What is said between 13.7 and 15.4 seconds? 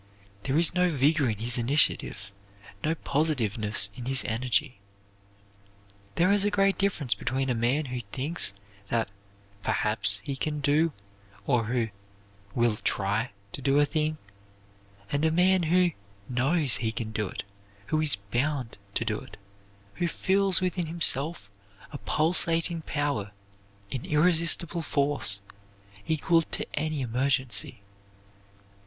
a thing, and a